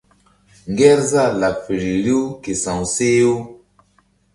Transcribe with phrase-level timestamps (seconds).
[0.71, 3.33] Ŋgerzah laɓ feri riw ke sa̧w seh-u.